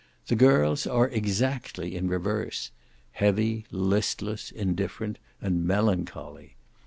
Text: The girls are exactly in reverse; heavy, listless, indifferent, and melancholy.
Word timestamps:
The 0.29 0.35
girls 0.35 0.87
are 0.87 1.07
exactly 1.09 1.95
in 1.95 2.07
reverse; 2.07 2.71
heavy, 3.11 3.65
listless, 3.69 4.49
indifferent, 4.49 5.19
and 5.39 5.63
melancholy. 5.63 6.55